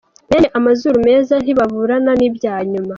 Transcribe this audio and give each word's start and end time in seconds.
Bene 0.29 0.47
amazuru 0.59 0.97
meza 1.07 1.33
ntibaburana 1.43 2.11
n’ibya 2.19 2.55
nyuma. 2.71 2.89